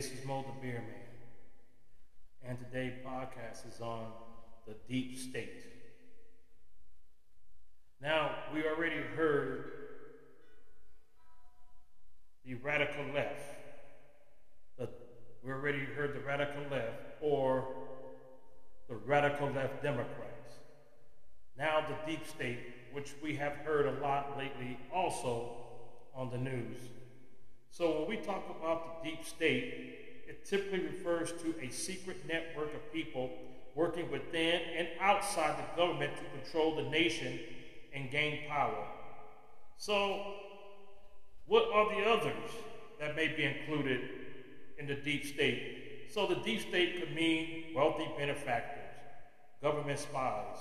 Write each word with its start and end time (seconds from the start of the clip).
this 0.00 0.12
is 0.12 0.24
Mo 0.24 0.42
the 0.42 0.66
Beer 0.66 0.82
Man, 0.82 2.48
and 2.48 2.58
today's 2.58 2.94
podcast 3.06 3.68
is 3.70 3.82
on 3.82 4.06
the 4.66 4.72
deep 4.88 5.18
state. 5.18 5.62
Now, 8.00 8.30
we 8.54 8.64
already 8.64 9.02
heard 9.14 9.72
the 12.46 12.54
radical 12.54 13.04
left. 13.14 13.42
The, 14.78 14.88
we 15.44 15.52
already 15.52 15.84
heard 15.84 16.14
the 16.14 16.20
radical 16.20 16.62
left 16.70 17.02
or 17.20 17.68
the 18.88 18.94
radical 18.94 19.50
left 19.50 19.82
Democrats. 19.82 20.54
Now, 21.58 21.84
the 21.86 22.10
deep 22.10 22.26
state, 22.26 22.60
which 22.94 23.12
we 23.22 23.36
have 23.36 23.52
heard 23.52 23.84
a 23.84 24.00
lot 24.00 24.38
lately 24.38 24.78
also 24.94 25.58
on 26.14 26.30
the 26.30 26.38
news. 26.38 26.78
So, 27.70 28.00
when 28.00 28.08
we 28.08 28.16
talk 28.16 28.44
about 28.58 29.02
the 29.02 29.10
deep 29.10 29.24
state, 29.24 30.24
it 30.28 30.44
typically 30.44 30.80
refers 30.80 31.32
to 31.42 31.54
a 31.62 31.70
secret 31.70 32.26
network 32.26 32.74
of 32.74 32.92
people 32.92 33.30
working 33.74 34.10
within 34.10 34.60
and 34.76 34.88
outside 35.00 35.56
the 35.56 35.76
government 35.76 36.12
to 36.16 36.40
control 36.40 36.76
the 36.76 36.90
nation 36.90 37.38
and 37.94 38.10
gain 38.10 38.40
power. 38.48 38.86
So, 39.76 40.34
what 41.46 41.64
are 41.72 41.94
the 41.94 42.08
others 42.08 42.50
that 43.00 43.16
may 43.16 43.28
be 43.28 43.44
included 43.44 44.00
in 44.78 44.86
the 44.86 44.94
deep 44.94 45.24
state? 45.24 46.08
So, 46.12 46.26
the 46.26 46.36
deep 46.36 46.60
state 46.60 47.00
could 47.00 47.14
mean 47.14 47.66
wealthy 47.74 48.08
benefactors, 48.18 48.94
government 49.62 49.98
spies, 49.98 50.58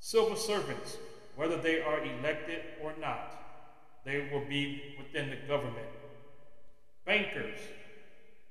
civil 0.00 0.36
servants, 0.36 0.96
whether 1.36 1.56
they 1.56 1.82
are 1.82 2.02
elected 2.02 2.62
or 2.82 2.94
not, 3.00 3.34
they 4.04 4.28
will 4.32 4.44
be 4.48 4.96
within 4.98 5.30
the 5.30 5.36
government, 5.46 5.86
bankers, 7.06 7.58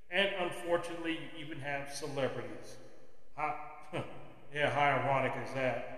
and 0.10 0.30
unfortunately, 0.40 1.20
you 1.38 1.46
even 1.46 1.60
have 1.60 1.92
celebrities. 1.94 2.78
How, 3.36 3.56
yeah, 4.54 4.70
how 4.70 5.04
ironic 5.04 5.34
is 5.46 5.54
that? 5.54 5.92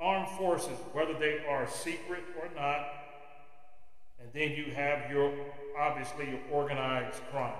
Armed 0.00 0.28
forces, 0.38 0.78
whether 0.92 1.18
they 1.18 1.44
are 1.48 1.66
secret 1.66 2.22
or 2.40 2.48
not, 2.54 2.86
and 4.20 4.30
then 4.32 4.52
you 4.52 4.72
have 4.72 5.10
your, 5.10 5.34
obviously, 5.78 6.30
your 6.30 6.40
organized 6.50 7.20
crime. 7.30 7.52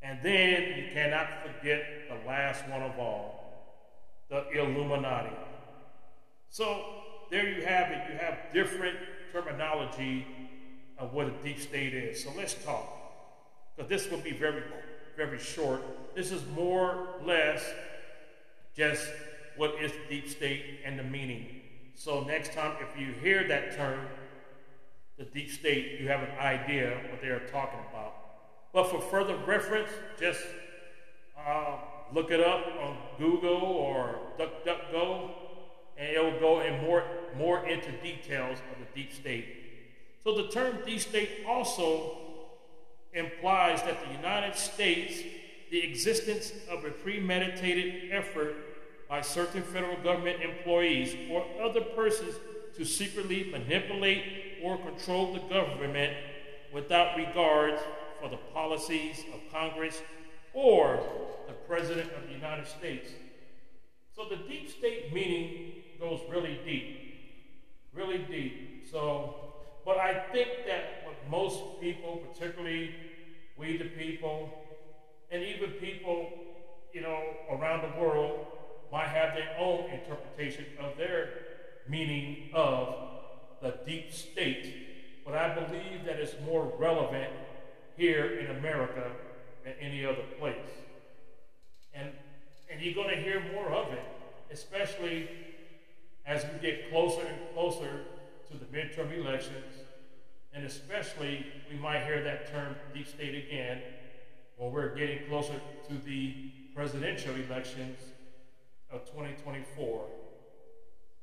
And 0.00 0.18
then 0.22 0.78
you 0.78 0.86
cannot 0.92 1.28
forget 1.44 1.84
the 2.08 2.26
last 2.26 2.66
one 2.68 2.82
of 2.82 2.98
all, 2.98 3.78
the 4.30 4.48
Illuminati. 4.50 5.36
So 6.48 6.84
there 7.30 7.48
you 7.48 7.64
have 7.64 7.90
it. 7.92 8.12
You 8.12 8.18
have 8.18 8.38
different 8.52 8.96
terminology 9.32 10.26
of 11.02 11.12
what 11.12 11.26
a 11.26 11.32
deep 11.42 11.58
state 11.58 11.92
is. 11.92 12.22
So 12.22 12.30
let's 12.36 12.54
talk. 12.54 12.86
Because 13.76 13.90
this 13.90 14.08
will 14.08 14.20
be 14.20 14.30
very, 14.30 14.62
very 15.16 15.38
short. 15.38 15.82
This 16.14 16.30
is 16.30 16.42
more 16.54 16.90
or 16.90 17.26
less 17.26 17.64
just 18.74 19.08
what 19.56 19.74
is 19.82 19.92
deep 20.08 20.28
state 20.28 20.80
and 20.84 20.96
the 20.98 21.02
meaning. 21.02 21.46
So 21.96 22.22
next 22.22 22.52
time, 22.52 22.76
if 22.80 22.98
you 22.98 23.12
hear 23.20 23.46
that 23.48 23.76
term, 23.76 24.06
the 25.18 25.24
deep 25.24 25.50
state, 25.50 26.00
you 26.00 26.08
have 26.08 26.20
an 26.20 26.38
idea 26.38 26.96
what 27.10 27.20
they 27.20 27.28
are 27.28 27.46
talking 27.48 27.80
about. 27.90 28.14
But 28.72 28.88
for 28.88 29.00
further 29.00 29.36
reference, 29.44 29.90
just 30.18 30.40
uh, 31.46 31.78
look 32.14 32.30
it 32.30 32.40
up 32.40 32.64
on 32.80 32.96
Google 33.18 33.56
or 33.56 34.20
DuckDuckGo, 34.38 35.30
and 35.98 36.08
it 36.08 36.22
will 36.22 36.40
go 36.40 36.60
in 36.60 36.80
more, 36.82 37.04
more 37.36 37.66
into 37.66 37.90
details 38.02 38.58
of 38.72 38.78
the 38.78 39.00
deep 39.00 39.12
state. 39.12 39.61
So 40.24 40.34
the 40.36 40.48
term 40.48 40.78
deep 40.86 41.00
state 41.00 41.44
also 41.46 42.18
implies 43.12 43.82
that 43.82 44.04
the 44.06 44.12
United 44.14 44.56
States, 44.56 45.20
the 45.70 45.82
existence 45.82 46.52
of 46.70 46.84
a 46.84 46.90
premeditated 46.90 48.12
effort 48.12 48.54
by 49.08 49.20
certain 49.20 49.62
federal 49.62 49.96
government 50.02 50.42
employees 50.42 51.14
or 51.30 51.44
other 51.62 51.80
persons 51.80 52.36
to 52.76 52.84
secretly 52.84 53.48
manipulate 53.50 54.22
or 54.62 54.78
control 54.78 55.32
the 55.32 55.40
government 55.40 56.14
without 56.72 57.16
regard 57.16 57.78
for 58.20 58.28
the 58.30 58.38
policies 58.54 59.24
of 59.34 59.40
Congress 59.52 60.00
or 60.54 61.02
the 61.46 61.52
President 61.52 62.10
of 62.12 62.26
the 62.26 62.32
United 62.32 62.66
States. 62.66 63.10
So 64.14 64.26
the 64.28 64.36
deep 64.36 64.70
state 64.70 65.12
meaning 65.12 65.72
goes 65.98 66.20
really 66.30 66.60
deep, 66.64 67.18
really 67.92 68.18
deep. 68.18 68.86
So, 68.90 69.51
but 69.84 69.98
I 69.98 70.14
think 70.32 70.48
that 70.66 71.04
what 71.04 71.16
most 71.30 71.80
people, 71.80 72.22
particularly 72.32 72.94
we 73.56 73.76
the 73.76 73.84
people, 73.84 74.50
and 75.30 75.42
even 75.42 75.70
people, 75.72 76.30
you 76.92 77.00
know, 77.00 77.20
around 77.50 77.82
the 77.82 78.00
world, 78.00 78.46
might 78.92 79.08
have 79.08 79.34
their 79.34 79.56
own 79.58 79.90
interpretation 79.90 80.66
of 80.78 80.96
their 80.96 81.30
meaning 81.88 82.50
of 82.52 82.94
the 83.60 83.74
deep 83.86 84.12
state. 84.12 85.22
But 85.24 85.34
I 85.34 85.54
believe 85.54 86.04
that 86.04 86.18
it's 86.18 86.34
more 86.44 86.72
relevant 86.78 87.30
here 87.96 88.38
in 88.38 88.56
America 88.56 89.10
than 89.64 89.74
any 89.80 90.04
other 90.04 90.24
place. 90.38 90.56
And, 91.94 92.10
and 92.70 92.80
you're 92.80 92.94
going 92.94 93.14
to 93.16 93.22
hear 93.22 93.42
more 93.52 93.70
of 93.70 93.92
it, 93.92 94.02
especially 94.50 95.28
as 96.26 96.44
we 96.52 96.60
get 96.60 96.90
closer 96.90 97.20
and 97.20 97.36
closer 97.54 98.00
to 98.50 98.56
the 98.58 98.64
midterm 98.66 99.16
elections. 99.16 99.74
And 100.52 100.64
especially, 100.64 101.46
we 101.70 101.78
might 101.78 102.04
hear 102.04 102.22
that 102.22 102.50
term 102.50 102.76
deep 102.92 103.08
state 103.08 103.46
again 103.46 103.80
when 104.56 104.72
we're 104.72 104.94
getting 104.94 105.26
closer 105.28 105.54
to 105.88 105.94
the 106.04 106.50
presidential 106.74 107.34
elections 107.34 107.98
of 108.90 109.04
2024. 109.06 110.04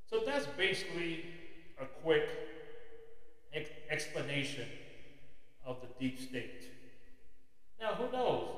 So 0.10 0.22
that's 0.26 0.48
basically 0.48 1.26
a 1.80 1.86
quick 1.86 2.28
ex- 3.54 3.70
explanation 3.90 4.68
of 5.66 5.78
the 5.82 5.88
deep 6.00 6.20
state. 6.20 6.66
Now, 7.80 7.94
who 7.94 8.12
knows? 8.12 8.50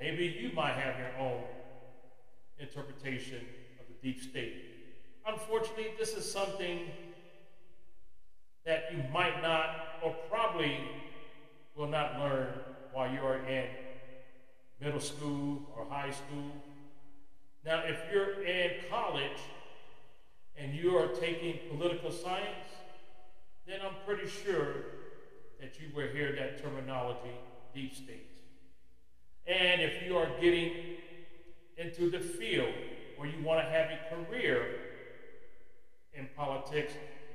Maybe 0.00 0.26
you 0.26 0.52
might 0.52 0.74
have 0.74 0.98
your 0.98 1.16
own 1.18 1.42
interpretation 2.58 3.40
of 3.80 3.86
the 3.88 3.94
deep 4.02 4.22
state. 4.22 4.54
Unfortunately, 5.26 5.88
this 5.98 6.14
is 6.14 6.30
something 6.30 6.90
that 8.68 8.92
you 8.92 9.02
might 9.10 9.40
not 9.40 9.70
or 10.04 10.14
probably 10.28 10.76
will 11.74 11.88
not 11.88 12.18
learn 12.20 12.48
while 12.92 13.10
you 13.10 13.18
are 13.20 13.38
in 13.48 13.64
middle 14.78 15.00
school 15.00 15.62
or 15.74 15.86
high 15.88 16.10
school. 16.10 16.52
Now, 17.64 17.82
if 17.86 17.98
you're 18.12 18.44
in 18.44 18.72
college 18.90 19.40
and 20.54 20.74
you 20.74 20.98
are 20.98 21.08
taking 21.08 21.58
political 21.70 22.12
science, 22.12 22.68
then 23.66 23.78
I'm 23.82 23.94
pretty 24.04 24.28
sure 24.28 24.74
that 25.62 25.80
you 25.80 25.88
will 25.96 26.08
hear 26.08 26.36
that 26.36 26.62
terminology, 26.62 27.34
deep 27.74 27.94
state. 27.94 28.28
And 29.46 29.80
if 29.80 30.06
you 30.06 30.18
are 30.18 30.28
getting 30.42 30.72
into 31.78 32.10
the 32.10 32.20
field 32.20 32.74
where 33.16 33.30
you 33.30 33.42
want 33.42 33.64
to 33.64 33.70
have 33.70 33.88
a 33.88 34.26
career 34.26 34.66
in 36.12 36.28
politics, 36.36 36.92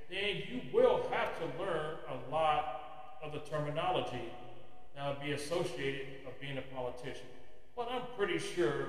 then 0.09 0.43
you 0.49 0.61
will 0.73 1.03
have 1.11 1.29
to 1.39 1.45
learn 1.63 1.95
a 2.09 2.31
lot 2.31 3.17
of 3.23 3.31
the 3.31 3.39
terminology 3.39 4.31
that 4.95 5.07
will 5.07 5.25
be 5.25 5.31
associated 5.31 6.07
of 6.27 6.39
being 6.39 6.57
a 6.57 6.61
politician. 6.75 7.25
But 7.75 7.89
I'm 7.89 8.03
pretty 8.15 8.37
sure 8.37 8.87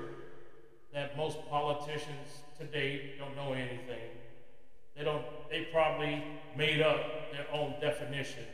that 0.93 1.17
most 1.17 1.37
politicians 1.49 2.41
today 2.57 3.13
don't 3.17 3.35
know 3.35 3.53
anything. 3.53 4.09
They 4.95 5.03
don't. 5.03 5.25
They 5.49 5.67
probably 5.71 6.23
made 6.55 6.81
up 6.81 7.31
their 7.31 7.45
own 7.51 7.75
definition 7.81 8.45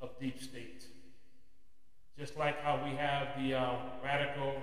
of 0.00 0.10
deep 0.20 0.42
state. 0.42 0.84
Just 2.18 2.36
like 2.36 2.60
how 2.62 2.82
we 2.84 2.94
have 2.96 3.28
the 3.40 3.54
uh, 3.54 3.76
radical 4.04 4.54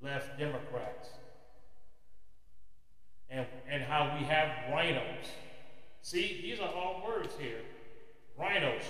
left 0.00 0.38
Democrats, 0.38 1.08
and 3.28 3.46
and 3.68 3.82
how 3.82 4.16
we 4.18 4.24
have 4.24 4.48
RINOs. 4.72 5.26
See, 6.10 6.40
these 6.40 6.58
are 6.58 6.72
all 6.72 7.04
words 7.06 7.34
here. 7.38 7.60
RINOs, 8.40 8.82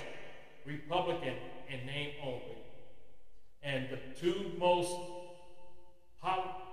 Republican 0.65 1.35
in 1.69 1.85
name 1.85 2.13
only. 2.23 2.59
And 3.61 3.89
the 3.91 3.99
two 4.21 4.53
most 4.57 4.97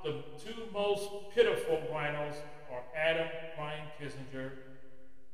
the 0.03 0.21
two 0.37 0.61
most 0.71 1.09
pitiful 1.33 1.81
RINOs 1.91 2.35
are 2.71 2.83
Adam 2.95 3.27
Ryan, 3.57 3.87
Kinzinger, 3.99 4.51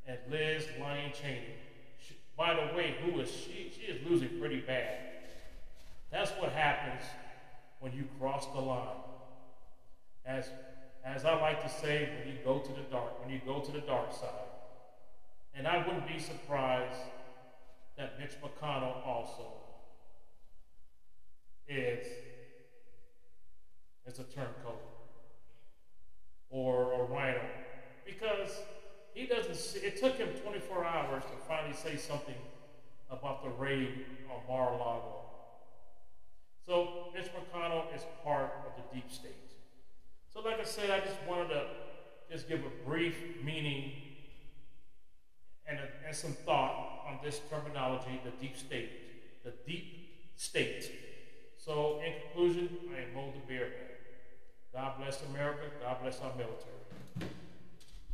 and 0.08 0.18
Liz 0.30 0.66
Lyon 0.80 1.12
Cheney. 1.12 1.56
She, 2.00 2.16
by 2.38 2.54
the 2.54 2.74
way, 2.74 2.96
who 3.04 3.19
is 3.19 3.30
she? 3.30 3.69
She 3.75 3.92
is 3.92 4.10
losing 4.10 4.40
pretty 4.40 4.62
bad. 4.62 4.98
That's 6.10 6.31
what 6.40 6.54
happens 6.54 7.04
when 7.81 7.92
you 7.92 8.06
cross 8.18 8.46
the 8.54 8.62
line. 8.62 8.88
As, 10.25 10.46
as 11.04 11.25
I 11.25 11.38
like 11.42 11.62
to 11.63 11.69
say, 11.81 12.08
when 12.18 12.34
you 12.34 12.40
go 12.46 12.60
to 12.60 12.72
the 12.72 12.88
dark, 12.90 13.22
when 13.22 13.30
you 13.30 13.42
go 13.46 13.60
to 13.60 13.72
the 13.74 13.81
dark 13.81 14.13
side. 14.13 14.48
And 15.62 15.68
I 15.68 15.78
wouldn't 15.86 16.08
be 16.08 16.18
surprised 16.18 16.98
that 17.96 18.19
Mitch 18.19 18.31
McConnell 18.42 19.06
also 19.06 19.46
is, 21.68 22.08
is 24.08 24.18
a 24.18 24.24
turncoat 24.24 24.81
or 26.50 26.94
a 26.94 27.04
RINO 27.04 27.44
because 28.04 28.60
he 29.13 29.28
doesn't 29.28 29.56
see, 29.56 29.81
it 29.81 30.00
took 30.02 30.18
him 30.18 30.30
24 30.44 30.84
hours 30.84 31.22
to 31.25 31.48
finally 31.48 31.75
say 31.75 31.96
something 31.96 32.34
about 33.12 33.44
the 33.44 33.50
raid 33.52 34.06
on 34.34 34.40
Mar-a-Lago. 34.48 35.25
So 36.66 37.12
Mitch 37.13 37.28
McConnell 37.28 37.96
is 37.96 38.02
part 38.24 38.52
of 38.66 38.72
the 38.78 38.96
deep 38.96 39.12
state. 39.12 39.54
So 40.34 40.40
like 40.40 40.60
I 40.60 40.63
said, 40.63 40.90
I 40.90 41.02
just 41.02 41.18
wanted 41.30 41.50
to 41.50 41.66
just 42.31 42.50
give 42.50 42.62
a 42.62 42.90
brief 42.90 43.16
meaning 43.44 43.92
some 46.13 46.34
thought 46.34 47.04
on 47.08 47.19
this 47.24 47.42
terminology, 47.50 48.22
the 48.24 48.31
deep 48.42 48.58
state, 48.58 49.44
the 49.44 49.54
deep 49.66 50.31
state. 50.36 50.92
So 51.58 52.02
in 52.06 52.13
conclusion, 52.22 52.69
I 52.96 53.02
am 53.02 53.13
Mo 53.13 53.31
the 53.31 53.54
Bear 53.54 53.68
God 54.74 54.94
bless 55.00 55.22
America. 55.24 55.63
God 55.81 55.98
bless 56.02 56.22
our 56.22 56.31
military. 56.38 56.72